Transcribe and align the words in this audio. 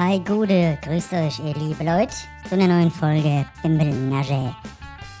Ei 0.00 0.20
Gude, 0.24 0.78
grüßt 0.80 1.12
euch 1.14 1.40
ihr 1.40 1.54
liebe 1.54 1.82
Leute 1.82 2.14
zu 2.48 2.54
einer 2.54 2.68
neuen 2.68 2.88
Folge 2.88 3.44
Bimbel 3.64 3.92
Nage. 3.92 4.54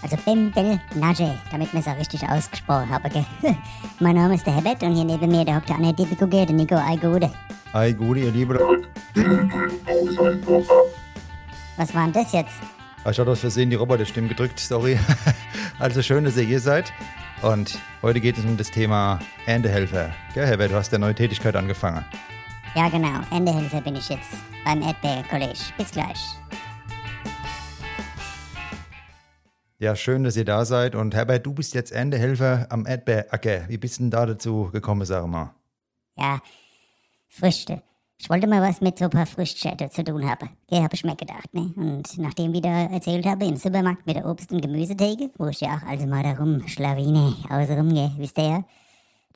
Also 0.02 0.16
Bimbel 0.24 0.78
Nage, 0.94 1.36
damit 1.50 1.72
wir 1.72 1.80
es 1.80 1.88
auch 1.88 1.98
richtig 1.98 2.22
ausgesprochen 2.22 2.88
haben, 2.88 3.10
gell? 3.12 3.24
mein 3.98 4.14
Name 4.14 4.36
ist 4.36 4.46
der 4.46 4.54
Herbert 4.54 4.80
und 4.84 4.94
hier 4.94 5.04
neben 5.04 5.32
mir 5.32 5.44
der 5.44 5.58
Dr. 5.58 5.74
Anne 5.74 5.92
Dibikuge, 5.92 6.46
der 6.46 6.54
Nico 6.54 6.76
Ei 6.76 6.94
Gude. 6.94 7.28
Ei 7.72 7.90
Gude, 7.90 8.20
ihr 8.20 8.30
liebe 8.30 8.54
Leute. 8.54 8.86
Was 11.76 11.92
war 11.92 12.04
denn 12.04 12.12
das 12.12 12.32
jetzt? 12.32 12.54
Ah, 13.02 13.10
Ich 13.10 13.18
hatte 13.18 13.32
aus 13.32 13.40
Versehen 13.40 13.70
die 13.70 13.76
Roboterstimme 13.76 14.28
gedrückt, 14.28 14.60
sorry. 14.60 14.96
Also 15.80 16.02
schön, 16.02 16.22
dass 16.24 16.36
ihr 16.36 16.44
hier 16.44 16.60
seid. 16.60 16.92
Und 17.42 17.78
heute 18.02 18.20
geht 18.20 18.38
es 18.38 18.44
um 18.44 18.56
das 18.56 18.70
Thema 18.70 19.18
Erntehelfer. 19.46 20.10
Gell, 20.34 20.46
Herbert, 20.46 20.70
du 20.70 20.76
hast 20.76 20.92
ja 20.92 20.98
neue 20.98 21.14
Tätigkeit 21.16 21.54
angefangen. 21.56 22.04
Ja 22.74 22.88
genau, 22.88 23.20
Endehelfer 23.30 23.80
bin 23.80 23.96
ich 23.96 24.08
jetzt 24.08 24.30
beim 24.64 24.82
Erdbeer 24.82 25.24
College. 25.30 25.58
Bis 25.76 25.90
gleich. 25.90 26.18
Ja, 29.78 29.94
schön, 29.94 30.24
dass 30.24 30.36
ihr 30.36 30.44
da 30.44 30.64
seid. 30.64 30.94
Und 30.94 31.14
Herbert, 31.14 31.46
du 31.46 31.54
bist 31.54 31.74
jetzt 31.74 31.92
Erntehelfer 31.92 32.66
am 32.70 32.86
Erdbeeracker. 32.86 33.68
Wie 33.68 33.78
bist 33.78 33.98
du 33.98 34.02
denn 34.02 34.10
da 34.10 34.26
dazu 34.26 34.70
gekommen, 34.72 35.04
sag 35.04 35.26
mal? 35.26 35.54
Ja, 36.16 36.40
Früchte. 37.28 37.82
Ich 38.20 38.28
wollte 38.28 38.48
mal 38.48 38.60
was 38.60 38.80
mit 38.80 38.98
so 38.98 39.04
ein 39.04 39.10
paar 39.10 39.26
Früchtschäden 39.26 39.90
zu 39.92 40.02
tun 40.02 40.28
haben. 40.28 40.50
Gell, 40.68 40.82
hab 40.82 40.92
ich 40.92 41.04
mir 41.04 41.14
gedacht, 41.14 41.54
ne? 41.54 41.72
Und 41.76 42.18
nachdem 42.18 42.52
ich 42.52 42.62
da 42.62 42.86
erzählt 42.86 43.24
habe 43.24 43.46
im 43.46 43.54
Supermarkt 43.54 44.04
mit 44.04 44.16
der 44.16 44.26
Obst- 44.26 44.50
und 44.52 44.60
Gemüsetheke, 44.60 45.30
wo 45.38 45.46
ich 45.46 45.60
ja 45.60 45.76
auch 45.76 45.88
also 45.88 46.06
mal 46.06 46.24
darum 46.24 46.66
schlawine, 46.66 47.36
außenrum 47.48 47.94
gehe, 47.94 48.10
wisst 48.16 48.36
ihr 48.38 48.44
ja, 48.44 48.64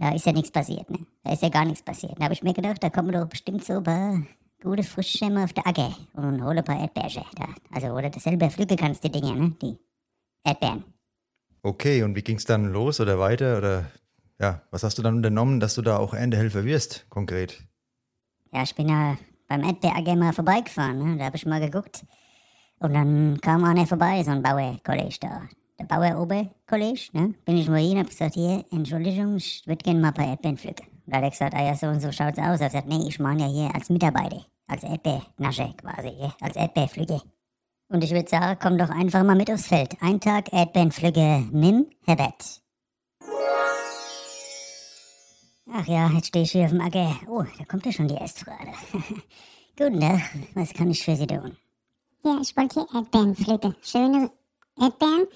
da 0.03 0.11
ist 0.11 0.27
ja 0.27 0.33
nichts 0.33 0.51
passiert, 0.51 0.91
ne? 0.91 0.99
Da 1.23 1.33
ist 1.33 1.43
ja 1.43 1.49
gar 1.49 1.65
nichts 1.65 1.81
passiert. 1.81 2.19
Da 2.19 2.25
habe 2.25 2.35
ich 2.35 2.43
mir 2.43 2.53
gedacht, 2.53 2.83
da 2.83 2.91
kommen 2.91 3.13
doch 3.13 3.25
bestimmt 3.25 3.65
so 3.65 3.75
ein 3.75 3.85
paar 3.85 4.21
gute 4.61 4.83
Frischschämme 4.83 5.45
auf 5.45 5.53
der 5.53 5.65
Acker 5.65 5.95
und 6.15 6.43
hole 6.43 6.59
ein 6.59 6.65
paar 6.65 6.81
Erdbeerchen 6.81 7.23
da. 7.37 7.47
Also, 7.73 7.87
oder 7.87 8.11
du 8.11 8.19
selber 8.19 8.51
pflücken 8.51 8.77
kannst, 8.77 9.05
die 9.05 9.13
Dinge, 9.13 9.33
ne? 9.33 9.51
Die 9.63 9.79
Erdbeeren. 10.43 10.83
Okay, 11.63 12.03
und 12.03 12.17
wie 12.17 12.23
ging's 12.23 12.45
dann 12.45 12.73
los 12.73 12.99
oder 12.99 13.21
weiter? 13.21 13.59
Oder 13.59 13.93
ja, 14.41 14.63
was 14.73 14.83
hast 14.83 14.99
du 14.99 15.03
dann 15.03 15.15
unternommen, 15.15 15.61
dass 15.61 15.77
du 15.77 15.83
da 15.83 15.99
auch 15.99 16.15
Erntehelfer 16.15 16.65
wirst, 16.65 17.09
konkret? 17.09 17.63
Ja, 18.53 18.65
ich 18.65 18.75
bin 18.75 18.89
ja 18.89 19.17
beim 19.47 19.63
Erdbeeracker 19.63 20.17
mal 20.17 20.33
vorbeigefahren, 20.33 20.99
ne? 20.99 21.19
Da 21.19 21.27
habe 21.27 21.37
ich 21.37 21.47
mal 21.47 21.61
geguckt. 21.61 22.05
Und 22.81 22.93
dann 22.93 23.41
kam 23.41 23.63
einer 23.63 23.87
vorbei, 23.87 24.21
so 24.25 24.33
ein 24.33 24.43
Bauerkollege 24.43 25.19
da. 25.21 25.43
Der 25.83 25.97
Bauer-Ober-Kollege, 25.97 27.01
ne? 27.13 27.35
Bin 27.45 27.57
ich 27.57 27.69
mal 27.69 27.81
hin, 27.81 27.99
hab 27.99 28.09
gesagt, 28.09 28.35
hier, 28.35 28.65
Entschuldigung, 28.71 29.37
ich 29.37 29.67
würde 29.67 29.83
gerne 29.83 30.01
mal 30.01 30.09
ein 30.09 30.15
paar 30.15 30.27
Erdbeeren 30.29 30.57
pflücken. 30.57 30.87
Da 31.07 31.17
hat 31.17 31.25
er 31.25 31.31
gesagt, 31.31 31.55
ah 31.55 31.63
ja, 31.63 31.75
so 31.75 31.87
und 31.87 32.01
so 32.01 32.13
schaut's 32.13 32.39
aus. 32.39 32.61
Er 32.61 32.67
hat 32.67 32.73
gesagt, 32.73 32.89
nee, 32.89 33.09
ich 33.09 33.19
meine 33.19 33.43
ja 33.43 33.49
hier 33.49 33.75
als 33.75 33.91
Mitarbeiter, 33.91 34.47
als 34.69 34.85
Erdbeernascher 34.85 35.75
quasi, 35.77 36.13
ja? 36.21 36.35
als 36.41 36.55
Erdbeerpflücker. 36.55 37.21
Und 37.89 38.05
ich 38.05 38.13
würde 38.13 38.29
sagen, 38.29 38.59
komm 38.63 38.79
doch 38.79 38.91
einfach 38.91 39.25
mal 39.25 39.35
mit 39.35 39.51
aufs 39.51 39.67
Feld. 39.67 39.97
Ein 40.01 40.21
Tag 40.21 40.53
Erdbeerenpflücker 40.53 41.47
mit 41.51 41.89
Herbert. 42.07 42.61
Ach 45.73 45.87
ja, 45.87 46.09
jetzt 46.11 46.29
stehe 46.29 46.45
ich 46.45 46.53
hier 46.53 46.67
auf 46.67 46.71
dem 46.71 46.81
Acker. 46.81 47.17
Oh, 47.29 47.43
da 47.59 47.65
kommt 47.65 47.87
ja 47.87 47.93
schon 47.93 48.07
die 48.07 48.15
Erstfrage. 48.15 48.73
Guten 49.77 50.01
Tag, 50.01 50.21
was 50.55 50.73
kann 50.75 50.91
ich 50.91 51.05
für 51.05 51.17
Sie 51.17 51.27
tun? 51.27 51.57
Ja, 52.25 52.39
ich 52.41 52.57
wollte 52.57 52.75
hier 52.75 52.95
Erdbeeren 52.95 53.35
pflücken. 53.35 53.75
Schöne 53.83 54.31
Erdbeeren. 54.79 55.27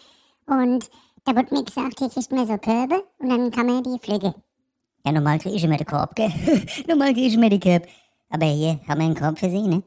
Und 0.47 0.89
da 1.25 1.35
wurde 1.35 1.55
mir 1.55 1.65
gesagt, 1.65 1.99
hier 1.99 2.09
kriegt 2.09 2.33
man 2.33 2.47
so 2.47 2.57
Körbe 2.59 3.05
und 3.19 3.29
dann 3.29 3.51
kann 3.51 3.67
man 3.67 3.83
die 3.83 3.99
pflücken. 3.99 4.35
Ja, 5.05 5.13
normal 5.13 5.39
kriege 5.39 5.57
ich 5.57 5.65
immer 5.65 5.77
den 5.77 5.87
Korb, 5.87 6.15
gell? 6.17 6.33
normal 6.89 7.13
kriege 7.13 7.29
ich 7.29 7.35
immer 7.35 7.49
den 7.49 7.61
Korb. 7.61 7.87
Aber 8.31 8.47
hier 8.47 8.81
haben 8.89 8.99
wir 8.99 9.07
einen 9.07 9.15
Korb 9.15 9.39
für 9.39 9.51
Sie, 9.51 9.63
ne? 9.63 9.83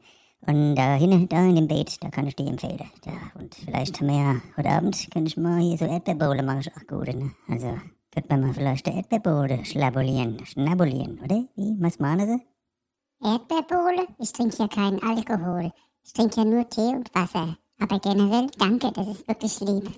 Und 0.46 0.74
da 0.74 0.94
hinten, 0.94 1.28
da 1.28 1.44
in 1.44 1.56
dem 1.56 1.68
Beet, 1.68 2.02
da 2.02 2.08
kann 2.08 2.26
ich 2.26 2.36
die 2.36 2.46
empfehlen. 2.46 2.90
Da, 3.04 3.12
und 3.38 3.54
vielleicht 3.54 4.00
haben 4.00 4.08
wir 4.08 4.16
ja 4.16 4.36
heute 4.56 4.70
Abend, 4.70 5.10
kann 5.10 5.26
ich 5.26 5.36
mal 5.36 5.60
hier 5.60 5.76
so 5.76 5.84
Erdbeerbohle 5.84 6.42
machen, 6.42 6.60
ist 6.60 6.70
auch 6.74 6.86
gut, 6.86 7.14
ne? 7.14 7.32
Also, 7.48 7.78
könnte 8.10 8.28
man 8.30 8.40
mal 8.40 8.54
vielleicht 8.54 8.86
die 8.86 8.92
Erdbeerbohle 8.92 9.64
schlabulieren, 9.64 10.44
schnabulieren, 10.46 11.20
oder? 11.22 11.44
Wie, 11.56 11.76
was 11.78 11.98
meinen 11.98 12.26
Sie? 12.26 13.26
Erdbeerbohle? 13.26 14.06
Ich 14.18 14.32
trinke 14.32 14.56
ja 14.56 14.68
keinen 14.68 15.02
Alkohol. 15.02 15.72
Ich 16.02 16.14
trinke 16.14 16.36
ja 16.40 16.44
nur 16.46 16.68
Tee 16.68 16.94
und 16.94 17.14
Wasser. 17.14 17.58
Aber 17.80 17.98
generell, 17.98 18.46
danke, 18.58 18.92
das 18.92 19.08
ist 19.08 19.26
wirklich 19.26 19.58
lieb. 19.60 19.90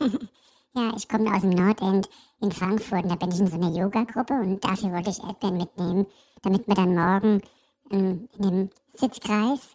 ja, 0.74 0.92
ich 0.96 1.08
komme 1.08 1.32
aus 1.34 1.42
dem 1.42 1.50
Nordend 1.50 2.08
in 2.40 2.50
Frankfurt. 2.50 3.04
und 3.04 3.10
Da 3.10 3.16
bin 3.16 3.30
ich 3.30 3.40
in 3.40 3.46
so 3.46 3.56
einer 3.56 3.70
Yoga-Gruppe 3.70 4.34
und 4.34 4.64
dafür 4.64 4.92
wollte 4.92 5.10
ich 5.10 5.22
Erdbeeren 5.22 5.58
mitnehmen, 5.58 6.06
damit 6.40 6.66
wir 6.66 6.74
dann 6.74 6.94
morgen 6.94 7.42
ähm, 7.90 8.28
in 8.38 8.42
dem 8.42 8.70
Sitzkreis 8.94 9.74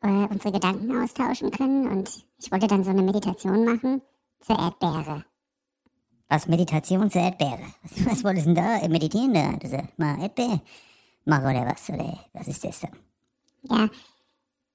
äh, 0.00 0.26
unsere 0.30 0.52
Gedanken 0.52 1.02
austauschen 1.02 1.50
können. 1.50 1.86
Und 1.88 2.24
ich 2.38 2.50
wollte 2.50 2.66
dann 2.66 2.84
so 2.84 2.90
eine 2.90 3.02
Meditation 3.02 3.64
machen 3.64 4.00
zur 4.40 4.58
Erdbeere. 4.58 5.24
Was, 6.28 6.46
Meditation 6.46 7.10
zur 7.10 7.22
Erdbeere? 7.22 7.74
Was, 7.82 8.06
was 8.06 8.24
wolltest 8.24 8.46
du 8.46 8.54
denn 8.54 8.80
da 8.80 8.88
meditieren 8.88 9.34
da? 9.34 9.52
Das, 9.52 9.72
äh, 9.72 9.84
mal 9.98 10.20
Erdbeer 10.20 10.60
machen 11.24 11.44
oder 11.44 11.66
was? 11.66 11.88
Oder 11.90 12.18
was 12.32 12.48
ist 12.48 12.64
das 12.64 12.80
dann? 12.80 12.92
Ja, 13.62 13.88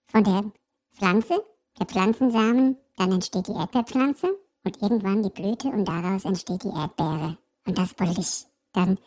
von 0.07 0.23
der 0.23 0.51
Pflanze, 0.95 1.43
der 1.79 1.85
Pflanzensamen, 1.85 2.77
dann 2.97 3.11
entsteht 3.11 3.47
die 3.47 3.53
Erdbeerpflanze 3.53 4.37
und 4.63 4.81
irgendwann 4.81 5.23
die 5.23 5.29
Blüte 5.29 5.67
und 5.67 5.85
daraus 5.85 6.25
entsteht 6.25 6.63
die 6.63 6.69
Erdbeere. 6.69 7.37
Und 7.65 7.77
das 7.77 7.97
wollte 7.99 8.21
ich 8.21 8.45
dann 8.73 8.97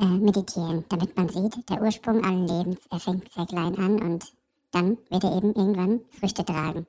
äh, 0.00 0.06
meditieren, 0.06 0.84
damit 0.88 1.16
man 1.16 1.28
sieht, 1.28 1.68
der 1.68 1.80
Ursprung 1.80 2.24
allen 2.24 2.46
Lebens, 2.46 2.78
er 2.90 3.00
fängt 3.00 3.32
sehr 3.32 3.46
klein 3.46 3.76
an 3.78 4.02
und 4.02 4.32
dann 4.72 4.98
wird 5.08 5.24
er 5.24 5.36
eben 5.36 5.54
irgendwann 5.54 6.00
Früchte 6.10 6.44
tragen. 6.44 6.86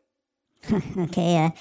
Okay, 0.98 1.34
ja. 1.36 1.54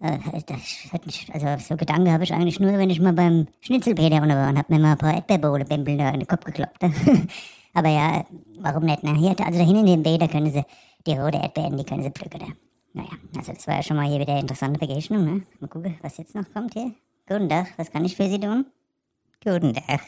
Äh, 0.00 0.18
das 0.46 0.88
also 1.32 1.64
so 1.66 1.76
Gedanken 1.76 2.12
habe 2.12 2.24
ich 2.24 2.32
eigentlich 2.32 2.60
nur, 2.60 2.72
wenn 2.72 2.90
ich 2.90 3.00
mal 3.00 3.12
beim 3.12 3.48
Schnitzelpeter 3.60 4.22
unten 4.22 4.36
war 4.36 4.48
und 4.48 4.58
hab 4.58 4.70
mir 4.70 4.78
mal 4.78 4.92
ein 4.92 4.98
paar 4.98 5.14
Erdbeerbohle-Bimbeln 5.14 5.98
da 5.98 6.10
in 6.10 6.20
den 6.20 6.28
Kopf 6.28 6.44
gekloppt. 6.44 6.78
Aber 7.74 7.88
ja, 7.88 8.24
warum 8.60 8.84
nicht? 8.84 9.02
Ne? 9.02 9.14
Hier, 9.16 9.30
also 9.30 9.58
da 9.58 9.64
hinten 9.64 9.86
in 9.86 10.02
dem 10.02 10.18
da 10.18 10.28
können 10.28 10.52
sie 10.52 10.64
die 11.06 11.12
rote 11.12 11.38
Erdbeeren, 11.38 11.76
die 11.76 11.84
können 11.84 12.02
sie 12.02 12.10
pflücken. 12.10 12.56
Naja, 12.92 13.10
also 13.36 13.52
das 13.52 13.66
war 13.66 13.76
ja 13.76 13.82
schon 13.82 13.96
mal 13.96 14.06
hier 14.06 14.20
wieder 14.20 14.32
eine 14.32 14.42
interessante 14.42 14.78
Begegnung. 14.78 15.24
Ne? 15.24 15.42
Mal 15.60 15.68
gucken, 15.68 15.98
was 16.02 16.16
jetzt 16.16 16.34
noch 16.34 16.44
kommt 16.52 16.74
hier. 16.74 16.94
Guten 17.26 17.48
Tag, 17.48 17.68
was 17.76 17.90
kann 17.90 18.04
ich 18.04 18.16
für 18.16 18.28
Sie 18.28 18.38
tun? 18.38 18.66
Guten 19.42 19.74
Tag. 19.74 20.00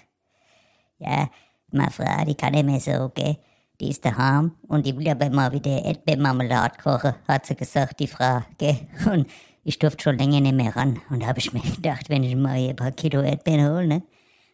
Ja, 0.99 1.29
meine 1.71 1.91
Frau, 1.91 2.25
die 2.25 2.35
kann 2.35 2.53
nicht 2.53 2.65
mehr 2.65 2.81
so, 2.81 3.11
gell? 3.15 3.37
Die 3.81 3.91
ist 3.91 4.05
daheim 4.05 4.53
und 4.69 4.87
die 4.87 4.97
will 4.97 5.09
aber 5.09 5.29
mal 5.29 5.53
wieder 5.53 5.85
Erdbeermarmelade 5.85 6.79
kochen, 6.83 7.15
hat 7.29 7.45
sie 7.45 7.57
gesagt, 7.57 8.01
die 8.01 8.07
Frau, 8.07 8.41
gell? 8.57 8.87
Und 9.13 9.27
ich 9.65 9.79
durfte 9.79 10.05
schon 10.05 10.19
länger 10.19 10.41
nicht 10.41 10.55
mehr 10.55 10.75
ran. 10.75 11.01
Und 11.11 11.23
da 11.23 11.27
habe 11.27 11.41
ich 11.41 11.53
mir 11.53 11.61
gedacht, 11.61 12.09
wenn 12.09 12.23
ich 12.23 12.37
mal 12.37 12.57
hier 12.57 12.71
ein 12.71 12.77
paar 12.77 12.93
Kilo 12.93 13.21
Erdbeeren 13.21 13.69
hole, 13.69 13.87
ne? 13.87 14.03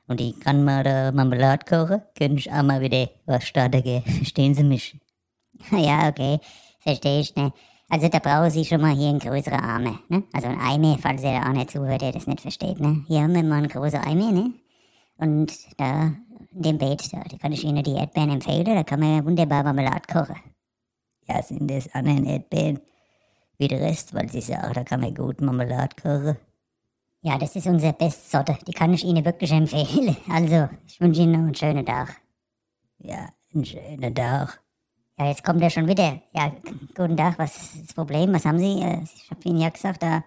Und 0.08 0.20
ich 0.20 0.40
kann 0.40 0.64
mal 0.64 0.82
da 0.82 1.12
Marmelade 1.12 1.64
kochen, 1.64 2.02
könnte 2.16 2.38
ich 2.38 2.50
auch 2.50 2.62
mal 2.62 2.80
wieder 2.80 3.10
was 3.26 3.44
starten, 3.44 3.82
gell? 3.82 4.02
Verstehen 4.02 4.54
Sie 4.54 4.64
mich? 4.64 4.98
Ja, 5.70 6.08
okay, 6.08 6.40
verstehe 6.80 7.20
ich, 7.20 7.34
ne? 7.36 7.52
Also 7.88 8.08
da 8.08 8.20
brauchen 8.20 8.50
Sie 8.50 8.64
schon 8.64 8.80
mal 8.80 8.94
hier 8.94 9.10
einen 9.10 9.18
größeren 9.18 9.60
Arme, 9.60 9.98
ne? 10.08 10.24
Also 10.32 10.48
ein 10.48 10.60
Eimer, 10.60 10.98
falls 10.98 11.22
ihr 11.22 11.32
da 11.32 11.48
auch 11.48 11.52
nicht 11.52 11.70
zuhört, 11.70 12.00
der 12.00 12.12
das 12.12 12.26
nicht 12.26 12.40
versteht, 12.40 12.80
ne? 12.80 13.04
Hier 13.06 13.22
haben 13.22 13.34
wir 13.34 13.42
mal 13.42 13.56
einen 13.58 13.68
großen 13.68 14.00
Eimer, 14.00 14.32
ne? 14.32 14.52
Und 15.18 15.52
da, 15.78 16.12
in 16.52 16.62
dem 16.62 16.78
Beet, 16.78 17.12
da, 17.12 17.22
da 17.22 17.36
kann 17.36 17.52
ich 17.52 17.64
Ihnen 17.64 17.82
die 17.82 17.92
Erdbeeren 17.92 18.30
empfehlen, 18.30 18.64
da 18.64 18.82
kann 18.82 19.00
man 19.00 19.16
ja 19.16 19.24
wunderbar 19.24 19.62
Marmelade 19.62 20.02
kochen. 20.10 20.36
Ja, 21.28 21.42
sind 21.42 21.70
das 21.70 21.94
anderen 21.94 22.24
Erdbeeren 22.24 22.80
wie 23.58 23.68
der 23.68 23.80
Rest, 23.80 24.14
weil 24.14 24.28
Sie 24.30 24.40
sagen, 24.40 24.72
da 24.72 24.84
kann 24.84 25.00
man 25.00 25.14
gut 25.14 25.40
Marmelade 25.40 25.94
kochen? 26.00 26.36
Ja, 27.20 27.38
das 27.38 27.54
ist 27.54 27.66
unsere 27.66 27.92
Bestsorte, 27.92 28.58
die 28.66 28.72
kann 28.72 28.92
ich 28.94 29.04
Ihnen 29.04 29.24
wirklich 29.24 29.52
empfehlen. 29.52 30.16
Also, 30.28 30.68
ich 30.86 31.00
wünsche 31.00 31.20
Ihnen 31.22 31.32
noch 31.32 31.38
einen 31.40 31.54
schönen 31.54 31.86
Tag. 31.86 32.16
Ja, 32.98 33.28
einen 33.54 33.64
schönen 33.64 34.14
Tag. 34.14 34.60
Ja, 35.18 35.28
jetzt 35.28 35.44
kommt 35.44 35.62
er 35.62 35.70
schon 35.70 35.86
wieder. 35.86 36.20
Ja, 36.32 36.52
guten 36.94 37.16
Tag, 37.16 37.38
was 37.38 37.56
ist 37.74 37.84
das 37.88 37.94
Problem? 37.94 38.32
Was 38.32 38.44
haben 38.44 38.58
Sie? 38.58 38.80
Äh, 38.80 39.02
Ich 39.02 39.30
hab 39.30 39.44
Ihnen 39.44 39.60
ja 39.60 39.68
gesagt, 39.68 40.02
da. 40.02 40.24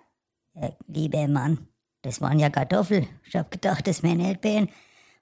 Ja, 0.54 0.70
lieber 0.88 1.28
Mann, 1.28 1.68
das 2.02 2.22
waren 2.22 2.40
ja 2.40 2.50
Kartoffeln. 2.50 3.08
Ich 3.28 3.36
hab 3.36 3.52
gedacht, 3.52 3.88
das 3.88 4.04
wären 4.04 4.20
Erdbeeren. 4.20 4.70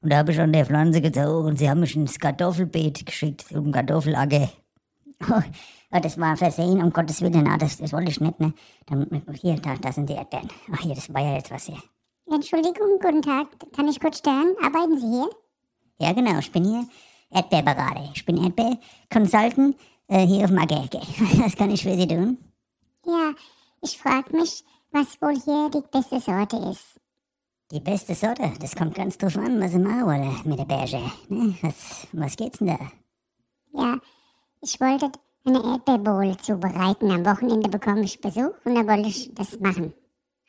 Und 0.01 0.11
da 0.11 0.17
habe 0.17 0.31
ich 0.31 0.39
an 0.39 0.51
der 0.53 0.65
Pflanze 0.65 1.01
gezogen 1.01 1.47
und 1.47 1.57
Sie 1.57 1.69
haben 1.69 1.79
mich 1.79 1.95
ins 1.95 2.19
Kartoffelbeet 2.19 3.05
geschickt, 3.05 3.45
um 3.53 3.71
Kartoffelacker. 3.71 4.49
Oh, 5.29 5.41
oh, 5.91 5.99
das 5.99 6.19
war 6.19 6.35
Versehen, 6.35 6.83
um 6.83 6.91
Gottes 6.91 7.21
Willen, 7.21 7.47
ah, 7.47 7.57
das, 7.57 7.77
das 7.77 7.93
wollte 7.93 8.11
ich 8.11 8.19
nicht, 8.19 8.39
ne? 8.39 8.53
Dann, 8.85 9.23
hier, 9.41 9.55
da, 9.55 9.75
da 9.75 9.91
sind 9.93 10.09
die 10.09 10.13
Erdbeeren. 10.13 10.49
Ach, 10.73 10.81
hier, 10.81 10.93
das 10.93 11.11
war 11.13 11.21
ja 11.21 11.35
jetzt 11.35 11.49
was 11.49 11.65
hier. 11.65 11.81
Entschuldigung, 12.29 12.99
guten 13.01 13.21
Tag, 13.21 13.47
kann 13.75 13.87
ich 13.87 13.99
kurz 13.99 14.19
stören? 14.19 14.53
Arbeiten 14.61 14.99
Sie 14.99 15.07
hier? 15.07 15.29
Ja, 15.99 16.11
genau, 16.13 16.37
ich 16.39 16.51
bin 16.51 16.65
hier 16.65 16.85
Erdbeerberater. 17.33 18.09
Ich 18.13 18.25
bin 18.25 18.37
Erdbeer-Consultant 18.43 19.75
äh, 20.07 20.25
hier 20.25 20.45
auf 20.45 20.51
gell. 20.67 21.01
Was 21.43 21.55
kann 21.55 21.71
ich 21.71 21.83
für 21.83 21.95
Sie 21.95 22.07
tun? 22.07 22.37
Ja, 23.05 23.33
ich 23.81 23.97
frage 23.97 24.35
mich, 24.35 24.63
was 24.91 25.21
wohl 25.21 25.35
hier 25.35 25.69
die 25.69 25.85
beste 25.91 26.19
Sorte 26.19 26.57
ist. 26.57 26.99
Die 27.71 27.79
beste 27.79 28.13
Sorte, 28.13 28.51
das 28.59 28.75
kommt 28.75 28.95
ganz 28.95 29.17
drauf 29.17 29.35
an, 29.37 29.59
was 29.59 29.71
Sie 29.71 29.79
machen 29.79 30.05
wollen 30.05 30.39
mit 30.45 30.59
der 30.59 30.65
Berge. 30.65 31.01
Ne? 31.29 31.55
Was, 31.61 32.07
was 32.11 32.35
geht's 32.35 32.59
denn 32.59 32.67
da? 32.67 32.79
Ja, 33.73 33.97
ich 34.61 34.79
wollte 34.79 35.11
eine 35.45 35.63
Erdbeerbowl 35.63 36.37
zubereiten. 36.37 37.11
Am 37.11 37.25
Wochenende 37.25 37.69
bekomme 37.69 38.01
ich 38.01 38.21
Besuch 38.21 38.53
und 38.63 38.75
da 38.75 38.87
wollte 38.87 39.09
ich 39.09 39.33
das 39.33 39.59
machen. 39.59 39.93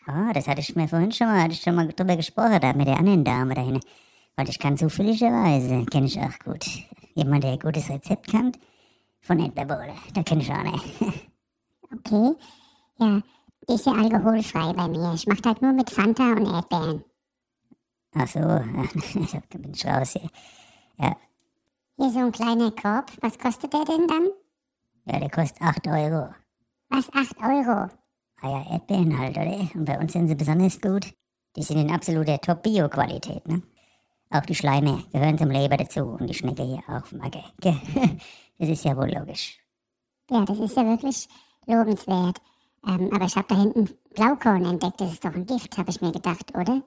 Ah, 0.06 0.32
das 0.34 0.46
hatte 0.46 0.60
ich 0.60 0.76
mir 0.76 0.86
vorhin 0.86 1.12
schon 1.12 1.26
mal, 1.26 1.42
hatte 1.42 1.54
ich 1.54 1.62
schon 1.62 1.74
mal 1.74 1.88
drüber 1.88 2.16
gesprochen, 2.16 2.60
da 2.60 2.72
mit 2.74 2.86
der 2.86 2.98
anderen 2.98 3.24
Dame 3.24 3.54
dahin. 3.54 3.80
Und 4.36 4.48
ich 4.48 4.58
kann 4.58 4.76
zufälligerweise, 4.76 5.84
kenne 5.86 6.06
ich 6.06 6.18
auch 6.18 6.36
gut, 6.44 6.64
jemand, 7.14 7.44
der 7.44 7.52
ein 7.52 7.58
gutes 7.58 7.88
Rezept 7.88 8.26
kennt, 8.28 8.58
von 9.20 9.38
Erdbeerbohle. 9.38 9.94
Da 10.12 10.22
kenne 10.22 10.42
ich 10.42 10.50
auch 10.52 10.62
nicht. 10.62 10.84
Okay, 12.06 12.34
ja, 12.98 13.20
die 13.68 13.74
ist 13.74 13.86
ja 13.86 13.92
alkoholfrei 13.92 14.72
bei 14.72 14.88
mir. 14.88 15.12
Ich 15.14 15.28
mache 15.28 15.42
das 15.42 15.60
nur 15.60 15.72
mit 15.72 15.90
Fanta 15.90 16.32
und 16.32 16.46
Erdbeeren. 16.52 17.04
Ach 18.16 18.26
so, 18.26 18.40
da 18.40 19.58
bin 19.58 19.72
ich 19.72 19.86
raus 19.86 20.14
hier. 20.14 20.28
Ja, 20.98 21.16
Hier 21.96 22.10
so 22.10 22.18
ein 22.18 22.32
kleiner 22.32 22.72
Korb. 22.72 23.12
Was 23.20 23.38
kostet 23.38 23.72
der 23.72 23.84
denn 23.84 24.08
dann? 24.08 24.28
ja, 25.04 25.20
der 25.20 25.30
kostet 25.30 25.62
8 25.62 25.86
Euro. 25.86 26.34
Was, 26.88 27.08
8 27.12 27.36
Euro? 27.42 27.88
Ah 28.40 28.48
ja, 28.48 28.72
Erdbeeren 28.72 29.16
halt, 29.16 29.36
oder? 29.36 29.68
Und 29.74 29.84
bei 29.84 29.98
uns 30.00 30.12
sind 30.14 30.26
sie 30.26 30.34
besonders 30.34 30.80
gut. 30.80 31.14
Die 31.54 31.62
sind 31.62 31.78
in 31.78 31.92
absoluter 31.92 32.40
Top-Bio-Qualität, 32.40 33.46
ne? 33.46 33.62
Auch 34.36 34.44
die 34.46 34.54
Schleime 34.54 35.04
gehören 35.12 35.38
zum 35.38 35.50
Leber 35.50 35.76
dazu 35.76 36.00
und 36.00 36.26
die 36.26 36.34
Schnecke 36.34 36.64
hier 36.64 36.80
auch 36.88 37.06
vom 37.06 37.20
Acker. 37.20 37.44
Das 38.58 38.68
ist 38.68 38.84
ja 38.84 38.96
wohl 38.96 39.12
logisch. 39.12 39.58
Ja, 40.30 40.44
das 40.44 40.58
ist 40.60 40.76
ja 40.76 40.84
wirklich 40.86 41.28
lobenswert. 41.66 42.38
Ähm, 42.86 43.10
aber 43.12 43.24
ich 43.24 43.34
habe 43.34 43.48
da 43.48 43.56
hinten 43.56 43.90
Blaukorn 44.14 44.64
entdeckt. 44.64 45.00
Das 45.00 45.12
ist 45.12 45.24
doch 45.24 45.34
ein 45.34 45.44
Gift, 45.44 45.76
habe 45.76 45.90
ich 45.90 46.00
mir 46.00 46.12
gedacht, 46.12 46.54
oder? 46.56 46.82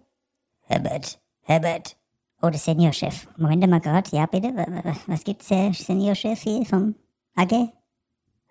Herbert, 0.61 1.19
Herbert. 1.41 1.97
Oh, 2.41 2.49
der 2.49 2.59
Seniorchef. 2.59 3.27
Moment 3.37 3.67
mal 3.69 3.81
grad. 3.81 4.13
Ja, 4.13 4.25
bitte. 4.27 4.55
wa- 4.55 4.65
wa- 4.65 4.95
Was 5.07 5.23
gibt's, 5.25 5.49
Herr 5.49 5.73
Seniorchef 5.73 6.41
hier 6.41 6.65
vom 6.65 6.95
Agge? 7.35 7.73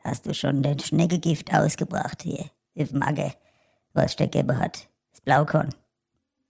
Hast 0.05 0.27
du 0.27 0.35
schon 0.35 0.63
den 0.63 0.79
Schneckegift 0.79 1.55
ausgebracht 1.55 2.23
hier 2.23 2.51
im 2.75 3.03
Agge, 3.03 3.33
was 3.95 4.15
der 4.17 4.29
Gebbe 4.29 4.59
hat? 4.59 4.89
Das 5.13 5.21
Blaukorn. 5.23 5.71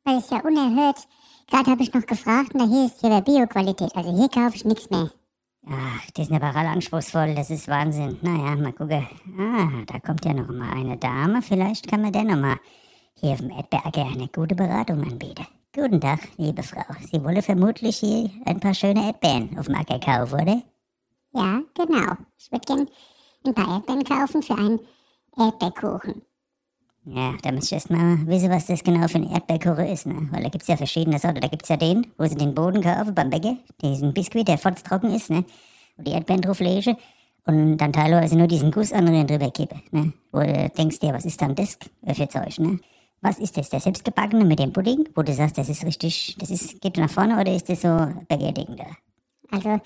Das 0.04 0.24
ist 0.24 0.30
ja 0.32 0.38
unerhört. 0.40 1.06
Gerade 1.48 1.70
habe 1.70 1.82
ich 1.82 1.94
noch 1.94 2.06
gefragt 2.06 2.54
und 2.54 2.60
da 2.60 2.66
hieß 2.66 2.92
es 2.94 3.00
hier 3.00 3.10
bei 3.10 3.20
Bio-Qualität. 3.20 3.94
Also 3.94 4.10
hier 4.16 4.28
kaufe 4.28 4.56
ich 4.56 4.64
nichts 4.64 4.90
mehr. 4.90 5.10
Ach, 5.68 6.10
die 6.16 6.24
sind 6.24 6.36
aber 6.36 6.56
alle 6.56 6.68
anspruchsvoll, 6.68 7.34
das 7.34 7.50
ist 7.50 7.68
Wahnsinn. 7.68 8.18
Naja, 8.22 8.54
mal 8.56 8.72
gucken. 8.72 9.06
Ah, 9.38 9.84
da 9.86 9.98
kommt 9.98 10.24
ja 10.24 10.32
noch 10.32 10.48
mal 10.48 10.72
eine 10.72 10.96
Dame. 10.96 11.42
Vielleicht 11.42 11.88
kann 11.88 12.02
man 12.02 12.12
der 12.12 12.24
noch 12.24 12.36
mal 12.36 12.56
hier 13.14 13.32
auf 13.32 13.40
dem 13.40 13.50
Erdberge 13.50 14.02
eine 14.02 14.28
gute 14.28 14.54
Beratung 14.54 15.02
anbieten. 15.02 15.46
Guten 15.74 16.00
Tag, 16.00 16.20
liebe 16.36 16.62
Frau. 16.62 16.84
Sie 17.10 17.22
wolle 17.22 17.42
vermutlich 17.42 17.98
hier 17.98 18.30
ein 18.44 18.60
paar 18.60 18.74
schöne 18.74 19.06
Erdbeeren 19.06 19.58
auf 19.58 19.66
dem 19.66 19.74
Acker 19.74 19.98
kaufen, 19.98 20.40
oder? 20.40 20.62
Ja, 21.32 21.60
genau. 21.74 22.12
Ich 22.38 22.50
würde 22.50 22.66
gern 22.66 22.88
ein 23.44 23.54
paar 23.54 23.74
Erdbeeren 23.74 24.04
kaufen 24.04 24.42
für 24.42 24.56
einen 24.56 24.80
Erdbeerkuchen. 25.36 26.22
Ja, 27.08 27.34
da 27.40 27.52
müsst 27.52 27.70
ihr 27.70 27.76
erst 27.76 27.88
mal 27.88 28.26
wissen, 28.26 28.50
was 28.50 28.66
das 28.66 28.82
genau 28.82 29.06
für 29.06 29.18
ein 29.18 29.30
Erdbeerkuchen 29.30 29.86
ist, 29.86 30.06
ne? 30.06 30.28
Weil 30.32 30.42
da 30.42 30.48
gibt's 30.48 30.66
ja 30.66 30.76
verschiedene 30.76 31.20
Sorten. 31.20 31.40
Da 31.40 31.46
gibt's 31.46 31.68
ja 31.68 31.76
den, 31.76 32.08
wo 32.18 32.26
sie 32.26 32.34
den 32.34 32.52
Boden 32.52 32.82
kaufen 32.82 33.14
beim 33.14 33.30
Bäcker. 33.30 33.56
Diesen 33.80 34.12
Biskuit, 34.12 34.48
der 34.48 34.58
trocken 34.58 35.14
ist, 35.14 35.30
ne? 35.30 35.44
Und 35.96 36.08
die 36.08 36.10
Erdbeeren 36.10 36.42
drauf 36.42 36.58
legen. 36.58 36.96
Und 37.44 37.76
dann 37.76 37.92
teilweise 37.92 38.36
nur 38.36 38.48
diesen 38.48 38.72
Guss 38.72 38.92
anderen 38.92 39.24
drüber 39.28 39.52
kippen, 39.52 39.82
ne? 39.92 40.12
Wo 40.32 40.40
du 40.40 40.68
denkst, 40.70 40.98
ja, 41.00 41.14
was 41.14 41.24
ist 41.24 41.40
dann 41.40 41.54
das 41.54 41.78
für 42.12 42.28
Zeug, 42.28 42.58
ne? 42.58 42.80
Was 43.20 43.38
ist 43.38 43.56
das, 43.56 43.70
der 43.70 43.78
selbstgebackene 43.78 44.44
mit 44.44 44.58
dem 44.58 44.72
Pudding? 44.72 45.08
Wo 45.14 45.22
du 45.22 45.32
sagst, 45.32 45.58
das 45.58 45.68
ist 45.68 45.84
richtig, 45.86 46.36
das 46.40 46.50
ist, 46.50 46.80
geht 46.80 46.96
nach 46.96 47.08
vorne 47.08 47.40
oder 47.40 47.54
ist 47.54 47.68
das 47.68 47.82
so 47.82 47.88
Bäckerding 48.28 48.76
da? 48.76 48.86
Also, 49.52 49.80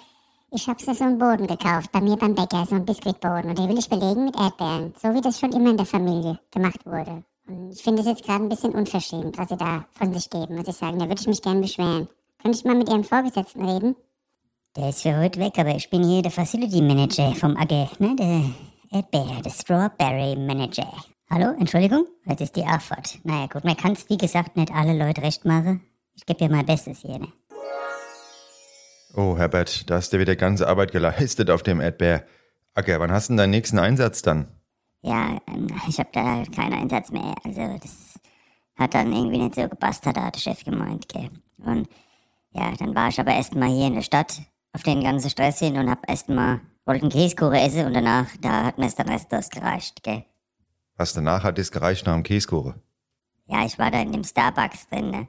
ich 0.52 0.68
habe 0.68 0.80
so 0.82 1.04
einen 1.04 1.18
Boden 1.18 1.46
gekauft, 1.46 1.92
bei 1.92 2.00
mir 2.00 2.16
beim 2.16 2.34
Bäcker, 2.34 2.66
so 2.66 2.74
einen 2.74 2.84
Biskuitboden. 2.84 3.50
Und 3.50 3.58
den 3.58 3.68
will 3.68 3.78
ich 3.78 3.88
belegen 3.88 4.24
mit 4.24 4.38
Erdbeeren, 4.38 4.92
so 5.00 5.14
wie 5.14 5.20
das 5.20 5.38
schon 5.38 5.52
immer 5.52 5.70
in 5.70 5.76
der 5.76 5.86
Familie 5.86 6.38
gemacht 6.50 6.84
wurde. 6.84 7.24
Und 7.46 7.72
ich 7.72 7.82
finde 7.82 8.02
es 8.02 8.08
jetzt 8.08 8.24
gerade 8.24 8.44
ein 8.44 8.48
bisschen 8.48 8.72
unverschämt, 8.72 9.38
was 9.38 9.48
sie 9.48 9.56
da 9.56 9.84
von 9.92 10.12
sich 10.12 10.28
geben, 10.30 10.56
muss 10.56 10.68
ich 10.68 10.76
sagen. 10.76 10.98
Da 10.98 11.08
würde 11.08 11.20
ich 11.20 11.26
mich 11.26 11.42
gern 11.42 11.60
beschweren. 11.60 12.08
Könnte 12.42 12.58
ich 12.58 12.64
mal 12.64 12.76
mit 12.76 12.88
Ihrem 12.88 13.04
Vorgesetzten 13.04 13.68
reden? 13.68 13.96
Der 14.76 14.90
ist 14.90 15.02
für 15.02 15.16
heute 15.16 15.40
weg, 15.40 15.58
aber 15.58 15.74
ich 15.74 15.90
bin 15.90 16.04
hier 16.04 16.22
der 16.22 16.30
Facility 16.30 16.80
Manager 16.80 17.34
vom 17.34 17.56
AG, 17.56 17.98
ne? 17.98 18.16
Der 18.16 18.44
Erdbeer, 18.92 19.42
der 19.44 19.50
Strawberry 19.50 20.36
Manager. 20.36 20.92
Hallo, 21.28 21.54
Entschuldigung? 21.58 22.06
Jetzt 22.24 22.40
ist 22.40 22.56
die 22.56 22.64
Antwort. 22.64 23.18
Naja, 23.24 23.46
gut, 23.46 23.64
man 23.64 23.76
kann 23.76 23.92
es 23.92 24.08
wie 24.08 24.16
gesagt 24.16 24.56
nicht 24.56 24.72
alle 24.72 24.96
Leute 24.96 25.22
recht 25.22 25.44
machen. 25.44 25.82
Ich 26.14 26.24
gebe 26.26 26.44
ja 26.44 26.50
mein 26.50 26.66
Bestes 26.66 27.00
hier, 27.00 27.18
ne? 27.18 27.28
Oh, 29.14 29.36
Herbert, 29.36 29.90
da 29.90 29.96
hast 29.96 30.12
du 30.12 30.18
wieder 30.18 30.36
ganze 30.36 30.68
Arbeit 30.68 30.92
geleistet 30.92 31.50
auf 31.50 31.62
dem 31.62 31.80
Erdbeer. 31.80 32.24
Acker, 32.74 33.00
wann 33.00 33.10
hast 33.10 33.28
du 33.28 33.32
denn 33.32 33.38
deinen 33.38 33.50
nächsten 33.50 33.78
Einsatz 33.78 34.22
dann? 34.22 34.48
Ja, 35.02 35.38
ähm, 35.48 35.66
ich 35.88 35.98
habe 35.98 36.10
da 36.12 36.44
keinen 36.54 36.74
Einsatz 36.74 37.10
mehr. 37.10 37.34
Also 37.44 37.78
das 37.82 38.20
hat 38.76 38.94
dann 38.94 39.12
irgendwie 39.12 39.38
nicht 39.38 39.56
so 39.56 39.68
gepasst, 39.68 40.06
hat 40.06 40.16
der 40.16 40.38
Chef 40.38 40.64
gemeint, 40.64 41.08
gell. 41.08 41.30
Und 41.58 41.88
ja, 42.52 42.72
dann 42.78 42.94
war 42.94 43.08
ich 43.08 43.18
aber 43.18 43.32
erst 43.32 43.54
mal 43.54 43.68
hier 43.68 43.88
in 43.88 43.94
der 43.94 44.02
Stadt 44.02 44.40
auf 44.72 44.82
den 44.82 45.02
ganzen 45.02 45.30
Stress 45.30 45.58
hin 45.58 45.76
und 45.76 45.90
hab 45.90 46.08
erst 46.08 46.28
mal 46.28 46.60
wollte 46.86 47.02
einen 47.02 47.12
Käsekuchen 47.12 47.54
essen 47.54 47.86
und 47.86 47.94
danach, 47.94 48.26
da 48.40 48.64
hat 48.64 48.78
mir 48.78 48.86
es 48.86 48.94
dann 48.94 49.08
restlos 49.08 49.48
gereicht, 49.50 50.02
gell. 50.02 50.24
Was 50.96 51.12
danach 51.12 51.44
hat 51.44 51.58
es 51.58 51.70
gereicht 51.70 52.06
nach 52.06 52.14
dem 52.14 52.22
Käsekuchen. 52.22 52.82
Ja, 53.46 53.64
ich 53.64 53.78
war 53.78 53.90
da 53.90 54.00
in 54.00 54.12
dem 54.12 54.24
Starbucks 54.24 54.88
drin, 54.88 55.10
ne? 55.10 55.28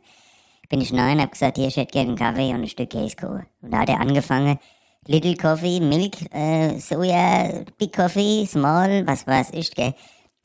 Bin 0.72 0.80
ich 0.80 0.94
und 0.94 1.22
hab 1.22 1.34
gesagt, 1.34 1.58
hier, 1.58 1.68
ich 1.68 1.76
hätte 1.76 1.92
gerne 1.92 2.12
einen 2.12 2.18
Kaffee 2.18 2.54
und 2.54 2.62
ein 2.62 2.68
Stück 2.70 2.92
Käsekuchen. 2.92 3.46
Und 3.62 3.72
da 3.74 3.80
hat 3.80 3.90
er 3.90 4.00
angefangen, 4.00 4.58
Little 5.06 5.36
Coffee, 5.36 5.82
Milk, 5.82 6.16
äh, 6.34 6.80
Soja, 6.80 7.66
Big 7.78 7.94
Coffee, 7.94 8.46
Small, 8.46 9.06
was 9.06 9.28
weiß 9.28 9.50
ich, 9.52 9.76
gell. 9.76 9.94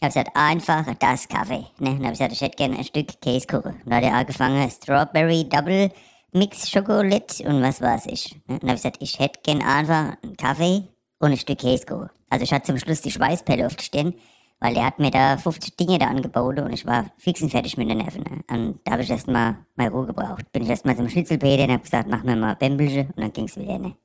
Hab 0.02 0.08
gesagt, 0.08 0.30
einfach 0.34 0.84
das 0.98 1.28
Kaffee, 1.28 1.66
ne? 1.78 1.90
Und 1.90 2.04
hab 2.04 2.10
gesagt, 2.10 2.32
ich 2.32 2.40
hätte 2.40 2.56
gerne 2.56 2.76
ein 2.76 2.84
Stück 2.84 3.20
Käsekuchen. 3.20 3.74
Und 3.84 3.88
da 3.88 3.96
hat 3.96 4.02
er 4.02 4.14
angefangen, 4.14 4.68
Strawberry 4.68 5.48
Double 5.48 5.92
Mix 6.32 6.68
Schokolade 6.70 7.44
und 7.44 7.62
was 7.62 7.80
weiß 7.80 8.06
ich. 8.06 8.34
Ne? 8.48 8.58
Und 8.60 8.68
hab 8.68 8.76
gesagt, 8.76 8.96
ich 8.98 9.20
hätte 9.20 9.38
gerne 9.44 9.64
einfach 9.64 10.16
einen 10.24 10.36
Kaffee 10.36 10.88
und 11.20 11.30
ein 11.30 11.36
Stück 11.36 11.60
Käsekuchen. 11.60 12.10
Also 12.30 12.42
ich 12.42 12.52
hatte 12.52 12.66
zum 12.66 12.78
Schluss 12.78 13.00
die 13.00 13.12
Schweißpelle 13.12 13.64
auf 13.64 13.76
der 13.76 13.84
Stirn, 13.84 14.14
weil 14.60 14.74
der 14.74 14.86
hat 14.86 14.98
mir 14.98 15.10
da 15.10 15.36
50 15.36 15.76
Dinge 15.76 15.98
da 15.98 16.06
angeboten 16.06 16.60
und 16.60 16.72
ich 16.72 16.86
war 16.86 17.10
fix 17.18 17.42
und 17.42 17.50
fertig 17.50 17.76
mit 17.76 17.88
den 17.90 17.98
Nerven. 17.98 18.22
Ne? 18.22 18.44
Und 18.50 18.80
da 18.84 18.92
habe 18.92 19.02
ich 19.02 19.10
erst 19.10 19.28
mal 19.28 19.58
meine 19.74 19.90
Ruhe 19.90 20.06
gebraucht. 20.06 20.50
Bin 20.52 20.62
ich 20.62 20.70
erst 20.70 20.86
mal 20.86 20.96
zum 20.96 21.08
Schnitzelpeter 21.08 21.64
und 21.64 21.72
hab 21.72 21.82
gesagt, 21.82 22.08
mach 22.08 22.22
mir 22.22 22.36
mal 22.36 22.56
Bämbelche 22.56 23.08
und 23.14 23.20
dann 23.20 23.32
ging's 23.32 23.56
wieder, 23.56 23.78
ne? 23.78 23.96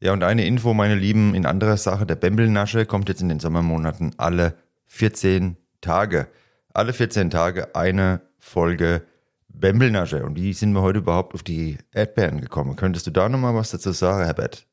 Ja, 0.00 0.12
und 0.12 0.24
eine 0.24 0.44
Info, 0.44 0.74
meine 0.74 0.96
Lieben, 0.96 1.32
in 1.36 1.46
anderer 1.46 1.76
Sache, 1.76 2.04
der 2.04 2.16
Bembelnasche 2.16 2.86
kommt 2.86 3.08
jetzt 3.08 3.22
in 3.22 3.28
den 3.28 3.38
Sommermonaten 3.38 4.14
alle 4.16 4.56
14 4.86 5.56
Tage. 5.80 6.26
Alle 6.74 6.92
14 6.92 7.30
Tage 7.30 7.76
eine 7.76 8.20
Folge 8.40 9.06
Bembelnasche. 9.46 10.24
Und 10.24 10.34
wie 10.34 10.54
sind 10.54 10.72
wir 10.72 10.82
heute 10.82 10.98
überhaupt 10.98 11.34
auf 11.34 11.44
die 11.44 11.78
Erdbeeren 11.92 12.40
gekommen? 12.40 12.74
Könntest 12.74 13.06
du 13.06 13.12
da 13.12 13.28
nochmal 13.28 13.54
was 13.54 13.70
dazu 13.70 13.92
sagen, 13.92 14.24
Herbert? 14.24 14.66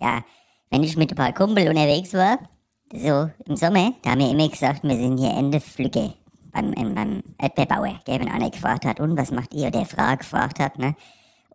Ja, 0.00 0.24
wenn 0.70 0.82
ich 0.82 0.96
mit 0.96 1.12
ein 1.12 1.16
paar 1.16 1.32
Kumpel 1.32 1.68
unterwegs 1.68 2.12
war, 2.14 2.40
so 2.94 3.30
im 3.46 3.56
Sommer, 3.56 3.92
da 4.02 4.10
haben 4.10 4.20
wir 4.20 4.30
immer 4.30 4.48
gesagt, 4.48 4.82
wir 4.84 4.96
sind 4.96 5.18
hier 5.18 5.30
Ende 5.30 5.60
Flücke 5.60 6.14
beim, 6.52 6.72
im- 6.74 6.94
beim 6.94 7.22
Erdbeerbauer. 7.38 8.00
Gell, 8.04 8.20
wenn 8.20 8.28
einer 8.28 8.50
gefragt 8.50 8.84
hat, 8.84 9.00
und 9.00 9.16
was 9.16 9.30
macht 9.30 9.54
ihr? 9.54 9.68
Oder 9.68 9.80
der 9.80 9.86
Frau 9.86 10.16
gefragt 10.16 10.58
hat, 10.60 10.78
ne? 10.78 10.94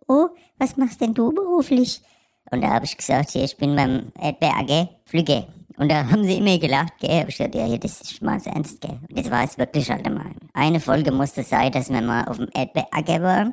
Oh, 0.06 0.28
was 0.58 0.76
machst 0.76 1.00
denn 1.00 1.14
du 1.14 1.32
beruflich? 1.32 2.02
Und 2.50 2.62
da 2.62 2.68
habe 2.70 2.86
ich 2.86 2.96
gesagt, 2.96 3.30
hier, 3.30 3.44
ich 3.44 3.56
bin 3.56 3.76
beim 3.76 4.10
Erdbeer 4.20 4.56
AG 4.56 4.88
Flügge. 5.04 5.46
Und 5.76 5.90
da 5.92 6.10
haben 6.10 6.24
sie 6.24 6.38
immer 6.38 6.58
gelacht, 6.58 6.94
gell? 6.98 7.20
Hab 7.20 7.28
ich 7.28 7.36
gesagt, 7.36 7.54
ja, 7.54 7.64
hier, 7.66 7.78
das 7.78 8.00
ist 8.00 8.20
mal 8.22 8.40
so 8.40 8.50
ernst, 8.50 8.80
gell? 8.80 8.98
Und 9.08 9.16
jetzt 9.16 9.30
war 9.30 9.44
es 9.44 9.58
wirklich 9.58 9.90
halt 9.90 10.04
einmal. 10.06 10.32
Eine 10.54 10.80
Folge 10.80 11.12
musste 11.12 11.42
sein, 11.44 11.70
dass 11.72 11.90
wir 11.90 12.00
mal 12.00 12.24
auf 12.26 12.38
dem 12.38 12.48
Erdbeer 12.54 12.88
AG 12.90 13.22
waren. 13.22 13.52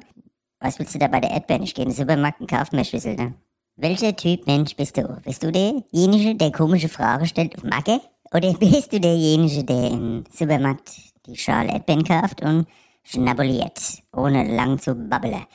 Was 0.60 0.80
willst 0.80 0.96
du 0.96 1.00
da 1.00 1.08
bei 1.08 1.20
der 1.20 1.32
Erdbeeren? 1.32 1.62
Ich 1.63 1.75
gehe 1.75 1.84
in 1.84 1.89
den 1.92 1.96
Supermarkt 1.96 2.39
und 2.42 2.50
kauf 2.50 2.72
mir 2.72 2.84
Schlüssel, 2.86 3.15
ne? 3.15 3.36
Welcher 3.77 4.15
Typ 4.15 4.48
Mensch 4.48 4.74
bist 4.77 4.96
du? 4.96 5.03
Bist 5.25 5.44
du 5.44 5.51
derjenige, 5.51 6.36
der 6.36 6.51
komische 6.53 6.88
Fragen 6.88 7.25
stellt 7.25 7.58
auf 7.58 7.63
Macke? 7.63 8.00
Oder 8.34 8.53
bist 8.60 8.94
du 8.94 9.01
derjenige, 9.01 9.65
der 9.65 9.91
im 9.91 10.24
Supermarkt 10.32 10.91
die 11.25 11.36
Schale 11.36 11.74
Erdbeeren 11.74 12.05
kauft 12.05 12.41
und 12.41 12.67
schnabuliert, 13.03 14.01
ohne 14.15 14.55
lang 14.55 14.79
zu 14.79 14.96
babbeln? 14.96 15.46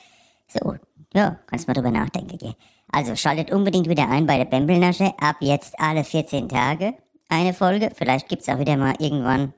So, 0.48 0.74
ja, 1.14 1.38
kannst 1.46 1.66
mal 1.66 1.72
drüber 1.72 1.90
nachdenken, 1.90 2.36
gell? 2.36 2.54
Also 2.92 3.16
schaltet 3.16 3.52
unbedingt 3.52 3.88
wieder 3.88 4.10
ein 4.10 4.26
bei 4.26 4.36
der 4.36 4.44
Bembelnasche. 4.44 5.14
Ab 5.18 5.36
jetzt 5.40 5.80
alle 5.80 6.04
14 6.04 6.48
Tage 6.48 6.92
eine 7.30 7.54
Folge. 7.54 7.90
Vielleicht 7.94 8.28
gibt's 8.28 8.50
auch 8.50 8.58
wieder 8.58 8.76
mal 8.76 8.96
irgendwann 8.98 9.54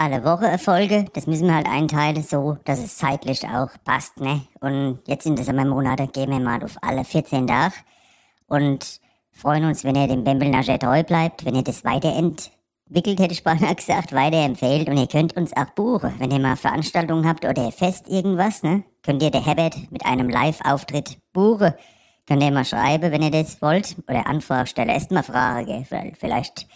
alle 0.00 0.24
Woche 0.24 0.46
eine 0.46 0.58
Folge. 0.58 1.04
Das 1.12 1.26
müssen 1.26 1.46
wir 1.46 1.54
halt 1.54 1.68
einteilen, 1.68 2.22
so 2.22 2.56
dass 2.64 2.78
es 2.78 2.96
zeitlich 2.96 3.46
auch 3.46 3.68
passt, 3.84 4.18
ne? 4.18 4.40
Und 4.60 5.00
jetzt 5.06 5.26
in 5.26 5.36
den 5.36 5.44
Sommermonate 5.44 6.06
gehen 6.06 6.30
wir 6.30 6.40
mal 6.40 6.64
auf 6.64 6.78
alle 6.80 7.04
14 7.04 7.46
Tage 7.46 7.74
und 8.46 9.00
freuen 9.30 9.66
uns, 9.66 9.84
wenn 9.84 9.96
ihr 9.96 10.08
dem 10.08 10.24
Bembelnascher 10.24 10.78
treu 10.78 11.02
bleibt, 11.02 11.44
wenn 11.44 11.54
ihr 11.54 11.62
das 11.62 11.84
weiterentwickelt, 11.84 13.20
hätte 13.20 13.32
ich 13.32 13.44
beinahe 13.44 13.74
gesagt, 13.74 14.14
weiterempfehlt 14.14 14.88
und 14.88 14.96
ihr 14.96 15.06
könnt 15.06 15.36
uns 15.36 15.54
auch 15.54 15.70
buchen, 15.74 16.14
wenn 16.18 16.30
ihr 16.30 16.40
mal 16.40 16.56
Veranstaltungen 16.56 17.28
habt 17.28 17.44
oder 17.44 17.70
Fest 17.70 18.08
irgendwas, 18.08 18.62
ne? 18.62 18.84
Könnt 19.02 19.22
ihr 19.22 19.30
der 19.30 19.44
Herbert 19.44 19.76
mit 19.90 20.06
einem 20.06 20.30
Live-Auftritt 20.30 21.18
buchen. 21.34 21.74
Könnt 22.26 22.42
ihr 22.42 22.50
mal 22.50 22.64
schreiben, 22.64 23.12
wenn 23.12 23.22
ihr 23.22 23.30
das 23.30 23.60
wollt. 23.60 23.96
Oder 24.08 24.26
Anfrage 24.26 24.68
stellen. 24.68 24.88
Erst 24.88 25.10
mal 25.10 25.22
Frage, 25.22 25.84
weil 25.90 26.12
vielleicht 26.18 26.66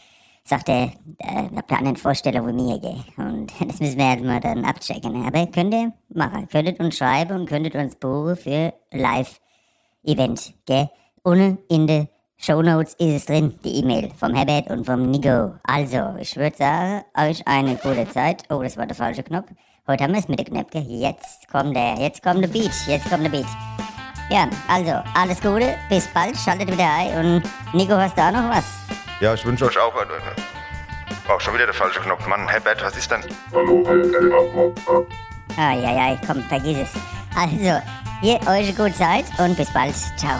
sagt 0.46 0.68
er, 0.68 0.92
äh, 1.18 1.48
habt 1.56 1.70
ihr 1.70 1.78
eine 1.78 1.96
Vorstellung, 1.96 2.46
wie 2.48 2.52
mir 2.52 2.78
geht. 2.78 3.18
Und 3.18 3.52
das 3.68 3.80
müssen 3.80 3.98
wir 3.98 4.08
halt 4.08 4.24
mal 4.24 4.40
dann 4.40 4.64
abchecken. 4.64 5.26
Aber 5.26 5.46
könnt 5.46 5.74
ihr 5.74 5.92
machen. 6.08 6.48
Könntet 6.48 6.80
uns 6.80 6.96
schreiben 6.96 7.40
und 7.40 7.48
könntet 7.48 7.74
uns 7.74 7.96
buchen 7.96 8.36
für 8.36 8.74
Live-Event, 8.92 10.54
gell? 10.66 10.90
Ohne 11.24 11.58
in 11.68 11.86
der 11.86 12.08
Shownotes 12.36 12.94
ist 12.94 13.14
es 13.14 13.26
drin, 13.26 13.58
die 13.64 13.76
E-Mail 13.78 14.10
vom 14.18 14.34
Herbert 14.34 14.68
und 14.70 14.84
vom 14.84 15.10
Nico. 15.10 15.54
Also, 15.62 16.16
ich 16.20 16.36
würde 16.36 16.56
sagen, 16.56 17.02
euch 17.16 17.46
eine 17.46 17.76
gute 17.76 18.06
Zeit. 18.10 18.42
Oh, 18.50 18.62
das 18.62 18.76
war 18.76 18.86
der 18.86 18.96
falsche 18.96 19.22
Knopf. 19.22 19.48
Heute 19.86 20.04
haben 20.04 20.12
wir 20.12 20.20
es 20.20 20.28
mit 20.28 20.38
der 20.38 20.46
Knöpfe. 20.46 20.78
Jetzt 20.78 21.48
kommt 21.48 21.74
der, 21.74 21.94
jetzt 21.98 22.22
kommt 22.22 22.42
der 22.42 22.48
Beat, 22.48 22.72
jetzt 22.86 23.08
kommt 23.08 23.24
der 23.24 23.30
Beat. 23.30 23.46
Ja, 24.30 24.48
also, 24.68 24.92
alles 25.14 25.40
Gute, 25.40 25.74
bis 25.88 26.06
bald, 26.08 26.36
schaltet 26.36 26.70
wieder 26.70 26.90
ein 26.90 27.24
und 27.24 27.42
Nico, 27.72 27.94
hast 27.94 28.16
du 28.16 28.22
auch 28.22 28.32
noch 28.32 28.50
was? 28.50 28.83
Ja, 29.20 29.34
ich 29.34 29.44
wünsche 29.44 29.66
euch 29.66 29.78
auch. 29.78 29.94
Äh, 29.94 31.30
auch 31.32 31.40
schon 31.40 31.54
wieder 31.54 31.66
der 31.66 31.74
falsche 31.74 32.00
Knopf. 32.00 32.26
Mann, 32.26 32.48
Herbert, 32.48 32.82
was 32.82 32.96
ist 32.96 33.10
denn? 33.10 33.22
Hallo, 33.52 33.82
Elmar. 33.88 34.74
Ai, 35.56 35.86
ai, 35.86 36.00
ai, 36.10 36.20
komm, 36.26 36.42
vergiss 36.44 36.78
es. 36.78 36.90
Also, 37.36 37.80
hier 38.20 38.40
euch 38.48 38.76
gute 38.76 38.92
Zeit 38.92 39.24
und 39.38 39.56
bis 39.56 39.72
bald. 39.72 39.94
Ciao. 40.16 40.38